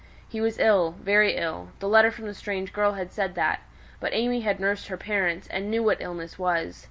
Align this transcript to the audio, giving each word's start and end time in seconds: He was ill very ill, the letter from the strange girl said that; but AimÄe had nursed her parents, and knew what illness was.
He 0.27 0.41
was 0.41 0.57
ill 0.57 0.95
very 0.99 1.35
ill, 1.35 1.73
the 1.77 1.87
letter 1.87 2.09
from 2.09 2.25
the 2.25 2.33
strange 2.33 2.73
girl 2.73 2.97
said 3.11 3.35
that; 3.35 3.59
but 3.99 4.13
AimÄe 4.13 4.41
had 4.41 4.59
nursed 4.59 4.87
her 4.87 4.97
parents, 4.97 5.45
and 5.51 5.69
knew 5.69 5.83
what 5.83 6.01
illness 6.01 6.39
was. 6.39 6.79